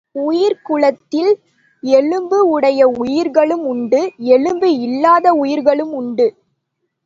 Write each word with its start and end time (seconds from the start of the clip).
உயிர்க்குலத்தில் 0.15 1.29
எலும்பு 1.83 2.39
உடைய 2.47 2.87
உயிர்களும் 2.99 3.65
உண்டு 3.65 4.01
எலும்பு 4.31 4.69
இல்லாத 4.79 5.33
உயிர்களும் 5.33 5.93
உண்டு. 5.93 6.27